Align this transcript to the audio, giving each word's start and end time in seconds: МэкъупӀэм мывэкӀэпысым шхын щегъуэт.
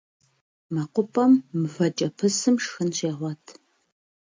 МэкъупӀэм 0.73 1.31
мывэкӀэпысым 1.59 2.55
шхын 2.63 2.89
щегъуэт. 2.97 3.43